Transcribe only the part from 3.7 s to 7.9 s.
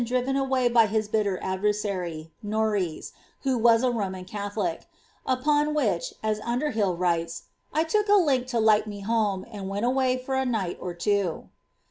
a Roman GbthoUc; mKm which, ae Underbill writes, ^ I